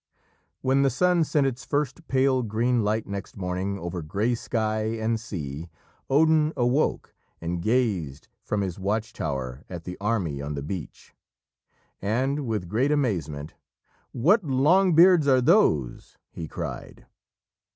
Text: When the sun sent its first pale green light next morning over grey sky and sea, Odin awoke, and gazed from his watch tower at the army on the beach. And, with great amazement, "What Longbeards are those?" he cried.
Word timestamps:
When 0.61 0.81
the 0.81 0.89
sun 0.89 1.23
sent 1.23 1.45
its 1.45 1.63
first 1.63 2.07
pale 2.07 2.41
green 2.41 2.83
light 2.83 3.05
next 3.05 3.37
morning 3.37 3.77
over 3.77 4.01
grey 4.01 4.33
sky 4.33 4.81
and 4.99 5.19
sea, 5.19 5.69
Odin 6.09 6.53
awoke, 6.57 7.13
and 7.39 7.61
gazed 7.61 8.27
from 8.41 8.61
his 8.61 8.79
watch 8.79 9.13
tower 9.13 9.63
at 9.69 9.83
the 9.83 9.99
army 10.01 10.41
on 10.41 10.55
the 10.55 10.63
beach. 10.63 11.13
And, 12.01 12.47
with 12.47 12.67
great 12.67 12.91
amazement, 12.91 13.53
"What 14.11 14.41
Longbeards 14.43 15.27
are 15.27 15.39
those?" 15.39 16.17
he 16.31 16.47
cried. 16.47 17.05